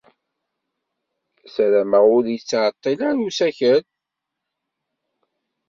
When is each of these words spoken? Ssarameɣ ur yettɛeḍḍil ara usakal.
Ssarameɣ 1.45 2.03
ur 2.15 2.25
yettɛeḍḍil 2.29 2.99
ara 3.09 3.21
usakal. 3.27 3.83